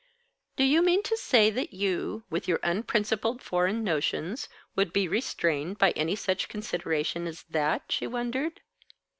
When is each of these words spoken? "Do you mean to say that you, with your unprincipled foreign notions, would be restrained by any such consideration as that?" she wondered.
"Do 0.55 0.63
you 0.63 0.81
mean 0.81 1.03
to 1.03 1.15
say 1.15 1.51
that 1.51 1.73
you, 1.73 2.23
with 2.31 2.47
your 2.47 2.59
unprincipled 2.63 3.43
foreign 3.43 3.83
notions, 3.83 4.49
would 4.75 4.91
be 4.91 5.07
restrained 5.07 5.77
by 5.77 5.91
any 5.91 6.15
such 6.15 6.49
consideration 6.49 7.27
as 7.27 7.43
that?" 7.51 7.83
she 7.89 8.07
wondered. 8.07 8.61